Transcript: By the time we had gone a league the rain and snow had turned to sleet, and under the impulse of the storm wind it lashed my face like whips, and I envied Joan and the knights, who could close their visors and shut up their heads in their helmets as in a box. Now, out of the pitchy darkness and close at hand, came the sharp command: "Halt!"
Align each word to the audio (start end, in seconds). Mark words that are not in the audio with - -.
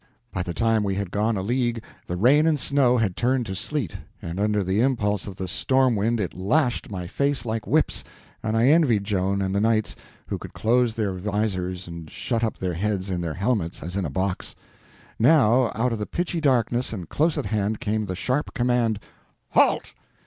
By 0.33 0.41
the 0.41 0.51
time 0.55 0.83
we 0.83 0.95
had 0.95 1.11
gone 1.11 1.37
a 1.37 1.43
league 1.43 1.83
the 2.07 2.15
rain 2.17 2.47
and 2.47 2.57
snow 2.59 2.97
had 2.97 3.15
turned 3.15 3.45
to 3.45 3.53
sleet, 3.53 3.97
and 4.19 4.39
under 4.39 4.63
the 4.63 4.79
impulse 4.81 5.27
of 5.27 5.35
the 5.35 5.47
storm 5.47 5.95
wind 5.95 6.19
it 6.19 6.33
lashed 6.33 6.89
my 6.89 7.05
face 7.05 7.45
like 7.45 7.67
whips, 7.67 8.03
and 8.41 8.57
I 8.57 8.65
envied 8.69 9.03
Joan 9.03 9.43
and 9.43 9.53
the 9.53 9.61
knights, 9.61 9.95
who 10.25 10.39
could 10.39 10.53
close 10.53 10.95
their 10.95 11.13
visors 11.13 11.87
and 11.87 12.09
shut 12.09 12.43
up 12.43 12.57
their 12.57 12.73
heads 12.73 13.11
in 13.11 13.21
their 13.21 13.35
helmets 13.35 13.83
as 13.83 13.95
in 13.95 14.03
a 14.05 14.09
box. 14.09 14.55
Now, 15.19 15.71
out 15.75 15.93
of 15.93 15.99
the 15.99 16.07
pitchy 16.07 16.41
darkness 16.41 16.93
and 16.93 17.07
close 17.07 17.37
at 17.37 17.45
hand, 17.45 17.79
came 17.79 18.07
the 18.07 18.15
sharp 18.15 18.55
command: 18.55 18.99
"Halt!" 19.49 19.93